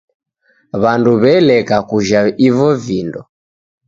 [0.81, 3.21] W'andu w'eleka kujha ivo vindo.